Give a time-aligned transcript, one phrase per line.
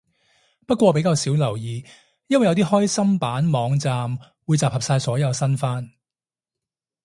[0.65, 1.85] 不過我比較少留意，
[2.25, 5.91] 因為有啲開心版網站會集合晒所有新番